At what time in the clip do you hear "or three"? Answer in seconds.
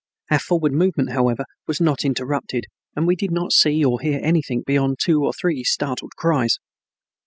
5.23-5.63